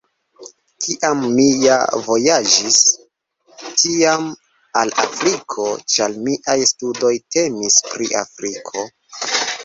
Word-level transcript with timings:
Kiam 0.83 1.19
mi 1.33 1.43
ja 1.63 1.73
vojaĝis, 2.05 2.77
tiam 3.81 4.25
al 4.81 4.93
Afriko, 5.03 5.67
ĉar 5.97 6.15
miaj 6.29 6.55
studoj 6.71 7.11
temis 7.37 7.77
pri 7.93 8.09
Afriko. 8.23 8.87